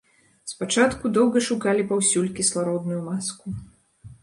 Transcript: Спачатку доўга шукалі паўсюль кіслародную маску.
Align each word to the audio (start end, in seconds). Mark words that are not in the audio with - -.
Спачатку 0.51 1.11
доўга 1.17 1.43
шукалі 1.49 1.85
паўсюль 1.93 2.33
кіслародную 2.41 3.01
маску. 3.13 3.57